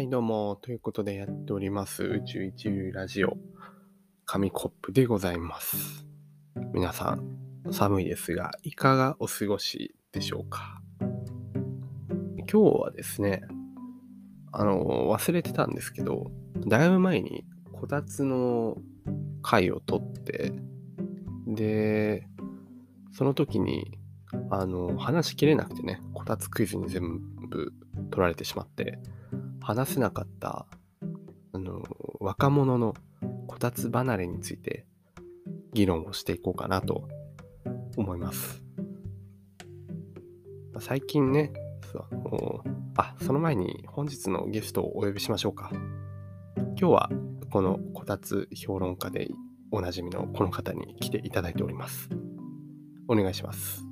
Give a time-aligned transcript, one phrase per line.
[0.00, 0.56] はい、どうも。
[0.62, 3.36] ということでやっております、宇宙一流ラジオ、
[4.24, 6.06] 紙コップでございます。
[6.72, 7.36] 皆さん、
[7.70, 10.80] 寒いですが、いかがお過ごしでしょうか？
[11.00, 13.42] 今日はですね、
[14.52, 16.30] あの、忘れてたんですけど、
[16.66, 18.78] だいぶ前にこたつの
[19.42, 20.54] 回を取って、
[21.46, 22.26] で、
[23.12, 23.98] その時に、
[24.48, 27.74] あの、話しきれなくてね、こたつクイズに全部
[28.10, 28.98] 取られてしまって、
[29.60, 30.66] 話せなかった、
[31.52, 31.82] あの、
[32.20, 32.94] 若者の
[33.46, 34.86] こたつ離れについて
[35.72, 37.08] 議論をしていこうかなと
[37.96, 38.62] 思います。
[40.78, 41.52] 最近ね、
[41.92, 42.64] そうあの
[42.96, 45.70] あ、その前に本日のゲストをお呼びしましょうか。
[46.56, 47.10] 今日は
[47.50, 49.28] このこたつ評論家で
[49.70, 52.08] おなじみのこの方に来ていただいております。
[53.08, 53.89] お願いします。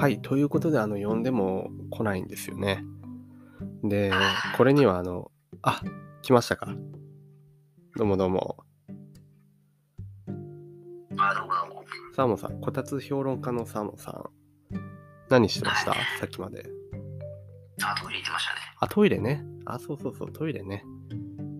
[0.00, 2.82] はい、ということで、あの、呼んでも来ないんですよね。
[3.84, 4.10] で、
[4.56, 5.82] これには、あの、あ、
[6.22, 6.74] 来ましたか？
[7.96, 8.64] どうもどうも。
[12.16, 14.24] サーモンさん、こたつ評論家のサーモンさん。
[15.28, 15.92] 何してました？
[15.92, 16.64] さっきまで。
[17.82, 18.60] あ、トイレ行ってましたね。
[18.78, 19.44] あ、トイレね。
[19.66, 20.82] あ、そうそうそう、トイレね。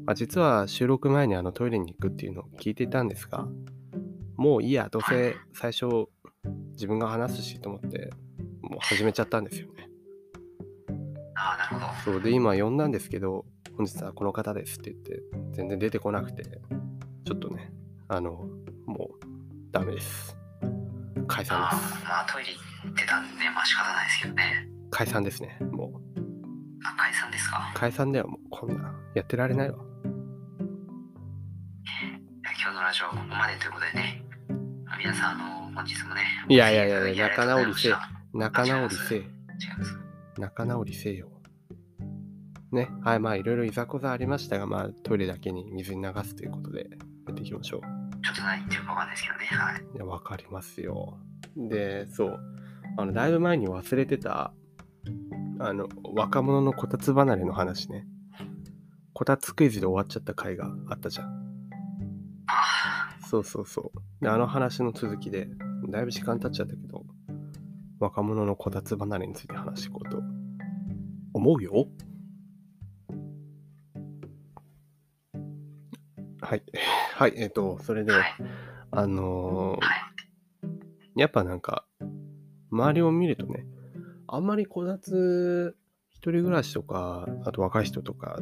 [0.07, 3.47] まあ、実は収録前にあのトイレに行くっていうのを聞いていたんですが、
[4.39, 6.07] もういいや、どうせ最初
[6.73, 8.09] 自分が話すしと思って、
[8.71, 9.89] もう始めちゃったんですよね。
[11.35, 12.13] あ、なるほど。
[12.13, 13.45] そうで、今呼んだんですけど、
[13.77, 15.21] 本日はこの方ですって言って、
[15.53, 17.73] 全然出てこなくて、ちょっとね、
[18.09, 18.49] あの、
[18.87, 19.27] もう
[19.73, 20.37] ダメです。
[21.27, 22.05] 解散あです。
[22.05, 22.53] まあトイレ
[22.85, 24.69] 行ってたんで、まあ仕方ないですけどね。
[24.91, 25.59] 解散ですね。
[25.73, 26.21] もう、
[26.85, 27.73] あ、解散ですか？
[27.75, 29.79] 解散ではもうこんな、やってられないわ。
[32.63, 34.23] 今日のラジオはここまでということでね。
[34.87, 36.23] あ皆さん、あの、本日もね。
[36.49, 39.23] いやいやいやいやありがとうございました仲直りせえ。
[40.39, 41.29] 仲直りせよ。
[42.73, 46.89] ね、はい、まあいろいろいざこざありましたが、まあトイレだけに水に流すということで
[47.27, 47.81] やっていきましょう。
[48.23, 49.47] ちょっと何言ってるかわかんないですけどね。
[49.47, 49.83] はい。
[49.97, 51.19] いや、わかりますよ。
[51.57, 52.41] で、そう。
[52.97, 54.53] あの、だいぶ前に忘れてた、
[55.59, 58.07] あの、若者のこたつ離れの話ね。
[59.13, 61.27] こたつクイズで終わっちゃった回があったじゃん。
[62.47, 64.25] あそうそうそう。
[64.25, 65.49] で、あの話の続きで、
[65.89, 67.05] だいぶ時間経っちゃったけど、
[68.01, 70.23] 若者のこたつ離れについて話していこうと
[71.35, 71.87] 思うよ。
[76.41, 76.63] はい。
[77.15, 78.25] はい、えっ、と、それで、はい。
[78.91, 81.21] あのーはい。
[81.21, 81.85] やっぱなんか、
[82.71, 83.67] 周りを見るとね、
[84.27, 85.77] あんまりこたつ、
[86.09, 88.41] 一人暮らしとか、あと若い人とか、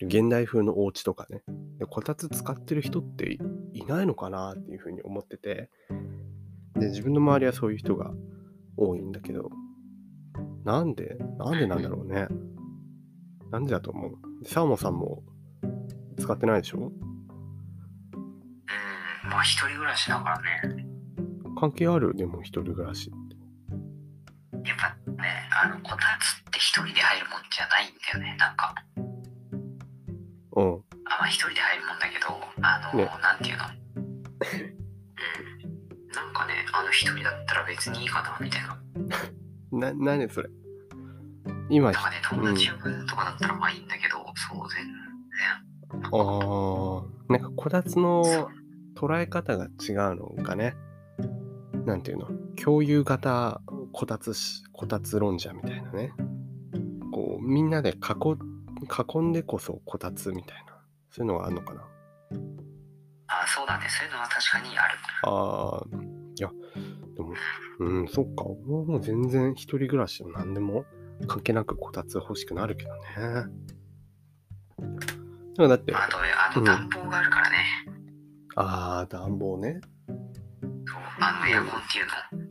[0.00, 1.44] 現代風のお家とかね、
[1.78, 3.38] でこたつ使ってる人ってい
[3.72, 5.70] いないのかなっていうふうに思ってて、
[6.74, 8.12] で、自分の周りはそういう人が
[8.78, 9.50] 多いんだけど、
[10.64, 12.28] なんで、なんでなんだろうね。
[13.50, 14.12] なんでだと思う？
[14.44, 15.22] でサーモンさんも
[16.18, 16.78] 使ってないでしょ？
[16.78, 16.92] うん。
[19.28, 20.30] まあ一人暮らしだか
[20.64, 20.86] らね。
[21.58, 22.14] 関係ある？
[22.14, 23.10] でも一人暮らし。
[24.64, 28.36] やっぱね、あの、こたつって一人で入るもんじゃないんだよね。
[28.38, 28.74] なんか。
[30.56, 30.74] うん。
[31.06, 32.26] あまあ一人で入るもんだけど、
[32.62, 33.64] あの、ねなんていうの？
[36.98, 38.76] 一人だったら別にいいかな、みたいな。
[39.92, 40.48] な、なにそれ？
[41.70, 44.94] 今、なんかね、友達呼ぶとかだったらまあいいんだけど、そう、全然。
[46.02, 48.24] あーなんかこたつの
[48.96, 50.74] 捉え方が違うのかね？
[51.86, 52.28] なんていうの？
[52.56, 53.60] 共有型
[53.92, 56.12] こたつし、こたつ論者みたいなね。
[57.12, 57.94] こう、みんなで囲、
[59.14, 60.74] 囲んでこそこたつみたいな。
[61.10, 61.82] そういうのがあるのかな？
[63.30, 64.94] あそうだね、そういうのは確かにある。
[65.24, 65.84] ああ、
[67.78, 68.44] うん、そっか。
[68.44, 70.84] 俺はもう全然一人暮らしでも何でも
[71.26, 73.02] 関係なくこたつ欲しくなるけどね。
[75.56, 76.08] でもだって、まあ、あ
[76.52, 77.56] と、あ暖房があるからね。
[78.56, 79.80] ああ、暖房ね。
[80.08, 80.16] そう、
[81.20, 82.48] あのエアコンっていうの。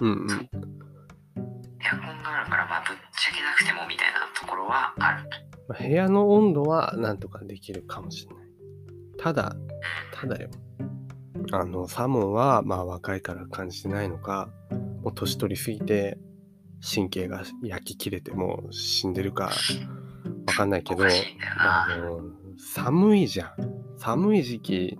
[0.00, 0.30] うんうん。
[0.30, 5.28] エアコンがあるから、まあ、ぶっちゃけなくてもみたいなところはある。
[5.68, 8.44] まあ部屋の温度はなんとかできるかもしれない。
[9.18, 9.54] ただ、
[10.12, 10.50] ただよ。
[11.52, 14.48] あの、サーモンは、まあ若いから感じてないのか、
[15.02, 16.18] もう年取りすぎて、
[16.82, 19.50] 神経が焼き切れてもう死んでるか、
[20.46, 21.04] わかんないけど。
[21.58, 22.22] あの、
[22.58, 23.52] 寒いじゃん。
[23.98, 24.98] 寒い時期、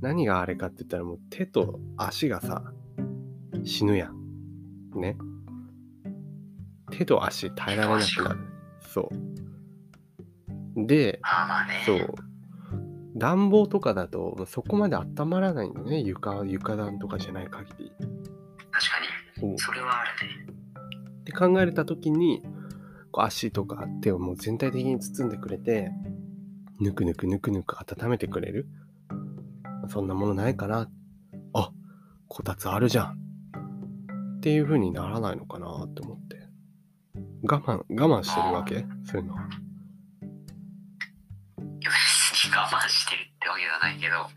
[0.00, 2.72] 何があれかって言ったらもう手と足がさ、
[3.64, 4.16] 死ぬやん。
[4.98, 5.16] ね。
[6.90, 8.40] 手と足耐えられなくなる。
[8.80, 9.10] そ
[10.76, 10.86] う。
[10.86, 11.20] で。
[11.86, 12.14] そう。
[13.16, 16.00] 暖房とかだとそこまで温まらないんだね。
[16.00, 17.92] 床、床暖とかじゃない限り。
[17.98, 18.92] 確か
[19.38, 19.58] そう。
[19.58, 20.52] それはあるね。
[21.20, 22.42] って考えた時に
[23.10, 25.90] こう足とか手をもう全体的に包んでくれて
[26.80, 28.66] ぬくぬくぬくぬく温めてくれる。
[29.88, 30.88] そんなものないかな
[31.52, 31.72] あ
[32.28, 33.18] こたつあるじゃん。
[34.38, 36.42] っていう風にならないのかなって思って。
[37.44, 38.86] 我慢我慢してるわけ？
[39.04, 39.48] そういうのは
[43.82, 44.28] ないけど、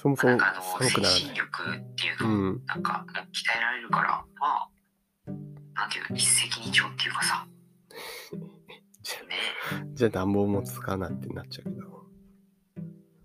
[0.00, 2.64] そもそもなんかあの、精神力っていううのを、ん。
[2.66, 4.68] なんか、鍛えられるから、まあ、
[5.74, 7.46] なんていうの、一石二鳥っていうかさ、
[9.02, 9.36] じゃね、
[9.94, 12.00] じゃあ暖房もつかないってなっちゃうけど。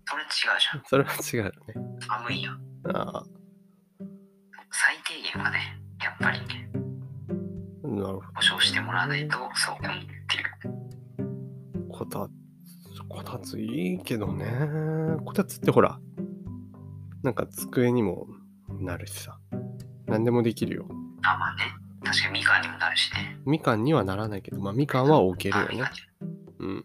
[0.08, 0.82] それ違うじゃん。
[0.86, 1.98] それは違うよね。
[2.00, 2.60] 寒いやん。
[2.94, 3.24] ああ。
[4.70, 6.70] 最低限はね、やっぱりね、
[7.82, 8.20] なるほど。
[8.34, 9.92] 保証してもらわないと、そう思っ
[10.28, 10.44] てる。
[11.90, 12.30] こたつ、
[13.16, 14.46] こたついいけどね。
[15.24, 15.98] こたつってほら、
[17.22, 18.26] なんか机にも
[18.68, 19.38] なるしさ。
[20.06, 20.86] 何でもできるよ。
[21.22, 21.62] あ、まあね、
[22.04, 23.38] 確かにみかんにもなるしね。
[23.46, 25.90] みかんにはならないけど、まあみかんは置けるよね
[26.58, 26.84] うん。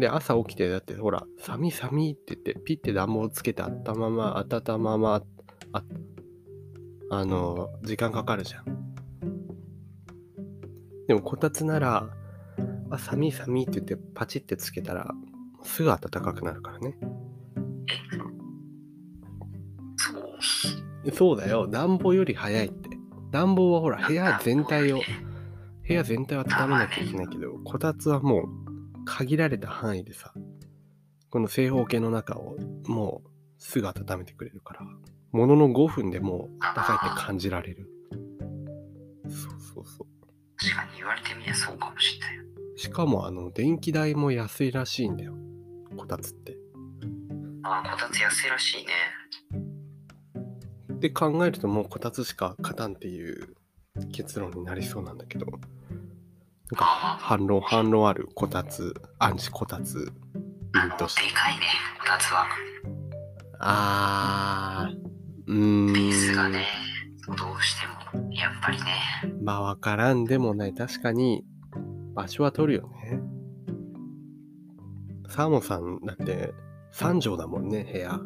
[0.00, 5.22] で、朝起きて、だってほら、寒い寒いって言って、ピッて暖房つけてあったまま、温まま、
[5.72, 5.82] あ、
[7.10, 8.64] あの、時間かかるじゃん。
[11.08, 12.08] でも、こたつなら、
[12.90, 15.14] あ、寒い寒いって言って、パチってつけたら、
[15.62, 16.98] すぐ暖かくなるからね。
[21.12, 21.40] そう。
[21.40, 21.66] だよ。
[21.68, 22.90] 暖房より早いって。
[23.30, 25.00] 暖房はほら、部屋全体を、
[25.86, 30.32] 部屋全体を温めなきゃいけないけど、こたつはもう限られた範囲でさ、
[31.30, 32.56] この正方形の中を
[32.86, 34.80] もうすぐ温めてくれるから、
[35.32, 37.90] ものの5分でもう暖かいって感じられる。
[39.28, 40.06] そうそうそう。
[40.56, 42.47] 確かに言われてみればそうかもしれないよ。
[42.78, 45.34] しかもあの、電気代も安いらしいんだよ。
[45.96, 46.56] こたつって。
[47.64, 48.92] ああ、こたつ安いらしいね。
[50.94, 53.56] って考えるともうこたつしか勝たんっていう
[54.12, 55.60] 結論になりそうなんだけどなん
[56.76, 56.84] か
[57.20, 60.12] 反論反論あるこたつアンチこたつ
[60.74, 61.60] あの、民としてでかいね、
[62.00, 62.46] こたつは。
[63.58, 64.96] あー
[65.46, 66.66] うーんベースがね、
[67.26, 68.84] どうしても、やっぱりね。
[69.42, 71.44] まあわからんでもない確かに
[72.18, 72.88] 場所は取るよ。
[73.04, 73.20] ね。
[75.28, 76.52] サーモンさんだって
[76.92, 78.08] 3畳だもんね部屋。
[78.08, 78.24] 部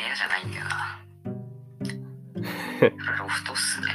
[0.00, 1.02] 屋じゃないんだよな。
[3.18, 3.86] ロフトっすね。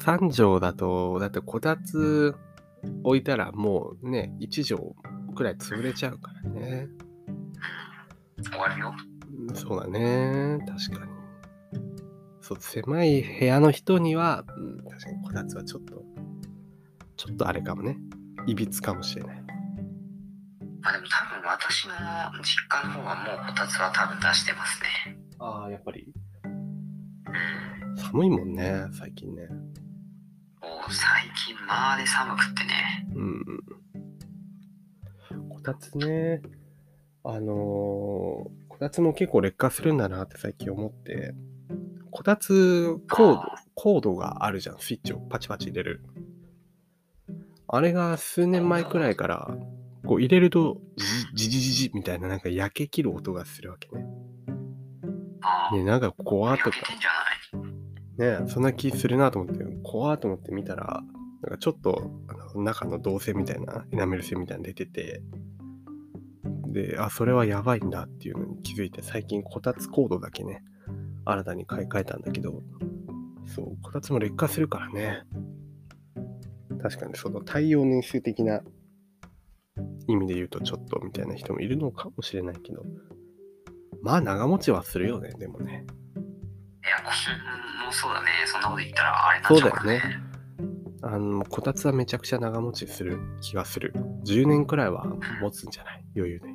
[0.00, 2.34] 3畳だとだってこたつ
[3.02, 6.88] 置いたらもうね1畳くらい潰れちゃうからね。
[8.50, 8.94] 終わるよ。
[9.50, 10.58] うんそうだね。
[10.66, 11.12] 確かに。
[12.40, 16.02] そう狭い部屋の人には、うん、確かにこたつはちょっと
[17.18, 17.98] ちょっとあれかもね。
[18.46, 19.42] いびつかもしれない。
[20.80, 21.94] まあでも多分私の
[22.42, 25.18] 実家の方はもうこたつは多分出してますね。
[25.40, 26.06] ああやっぱり。
[26.44, 27.96] うん。
[27.96, 29.48] 寒いもんね最近ね。
[29.48, 29.58] も
[30.88, 33.06] う最近まあで寒くってね。
[33.16, 33.44] うん
[35.50, 36.40] こたつね
[37.24, 41.34] あのーこたつも結構劣化するんだなって最近思って。
[42.12, 43.42] こたつコード
[43.74, 46.04] コードがあるじゃんスイッチをパチパチ入れる
[47.68, 49.54] あれが数年前くらいから
[50.06, 50.78] こう入れると
[51.34, 54.04] ジジジジジみたいななんか焼け切る音がするわけね。
[55.72, 56.76] ねなんか怖ーとか。
[58.16, 61.02] ねそんな気するなと思って怖ーと思って見たら
[61.42, 65.22] なんかちょっとあの中の導線みたいなエナメル線みたいなの出てて
[66.68, 70.64] であそれはやばいんだっていうのに気づいて最近こたつコードだけね
[71.24, 72.62] 新たに買い替えたんだけど
[73.46, 75.22] そうこたつも劣化するからね
[76.80, 78.60] 確かにその耐用年数的な
[80.06, 82.82] 意味で言うとちょっとみたいな人もいるのかもしれないけど
[84.02, 85.84] まあ長持ちはするよねでもね
[86.84, 87.10] いや、も
[87.90, 88.28] うそうだね。
[88.46, 90.02] そんなこと言ったらあれになっちゃうからね。
[91.02, 93.92] あの、こたつはめちゃくちゃ長持ちする気がする。
[94.24, 95.04] 10年くらいは
[95.42, 96.04] 持つんじゃない？
[96.16, 96.46] 余裕で。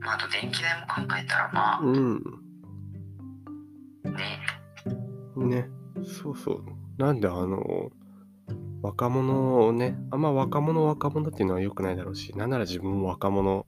[0.00, 2.22] まあ、あと電気代も考えたらまうん。
[4.04, 5.68] あね、ね。
[6.04, 6.64] そうそう。
[6.98, 7.90] なんであの、
[8.82, 13.66] 若者をね、あんま若者若者っていうのは良くないだろうし、なんなら自分も若者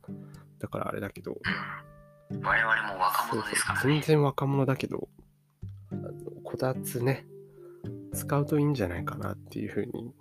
[0.59, 1.39] だからあれだけど、
[2.43, 4.05] 我々も若そう者ですからそう全ね。
[4.07, 5.09] 然若者だけど、
[5.93, 7.27] あのこたつね、
[8.13, 10.13] 使うといいんじゃないかなっていうふうに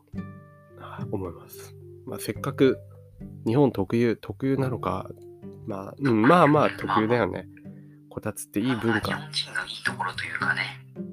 [0.80, 1.76] あ思います。
[2.06, 2.78] まあ、せっかく
[3.48, 5.10] 日本特有、特有なのか、
[5.66, 7.48] まあ、うん、まあまあ 特有だよね。
[8.10, 10.62] こたつっていい文まあ日化、本人のいいところというかね。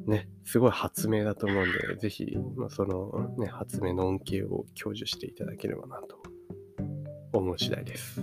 [0.07, 2.27] ね、すごい発明だと思うんで、ぜひ、
[2.57, 6.21] まあ、その、ね、発明の恩恵を享受していただければなと
[7.33, 8.21] 思う次第です。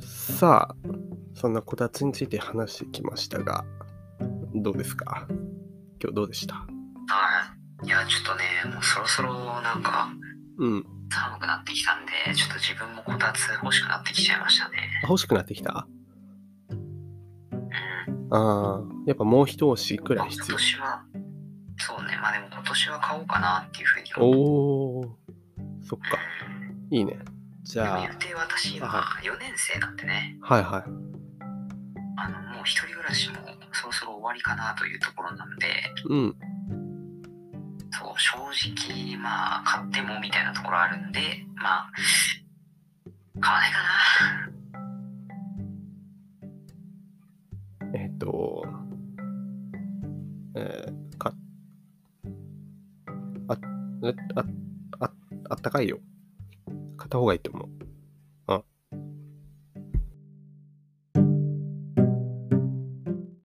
[0.00, 0.74] さあ、
[1.32, 3.64] そんなこたつについて話してきましたが、
[4.52, 5.28] どうですか？
[6.02, 6.56] 今日どうでした？
[6.56, 6.64] は
[7.84, 7.86] い。
[7.86, 9.32] いや、ちょっとね、もうそろそろ
[9.62, 10.10] なんか
[10.58, 10.84] うん。
[11.12, 14.78] 寒くなってきたんで、ちょっと自分もこたつ欲しくなってきちゃいましたね。
[15.04, 15.86] あ欲しくなってきた？
[15.86, 15.97] うん。
[18.30, 20.56] ああ、やっぱもう一押しくらい必要。
[20.56, 21.02] 年は、
[21.78, 25.00] そうね、まあでも今年は買おうかなっていうふうに思う。
[25.00, 25.08] おー、
[25.86, 26.18] そっか。
[26.90, 27.18] いいね。
[27.64, 30.82] じでもゃあ言う、て私今は4年生なんでね、はいはい。
[32.16, 33.36] あの、もう一人暮らしも
[33.72, 35.66] そろそろ終わりかなというところなんで、
[36.08, 36.36] うん。
[37.90, 38.38] そう、正
[38.74, 41.20] 直、まあ、買ってもみたいなところあるんで、
[41.56, 41.90] まあ、
[55.82, 55.98] いよ。
[56.96, 57.77] 買った方がいいと思う。